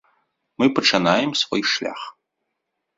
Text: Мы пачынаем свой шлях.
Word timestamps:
Мы 0.61 0.69
пачынаем 0.79 1.37
свой 1.45 1.61
шлях. 1.75 2.01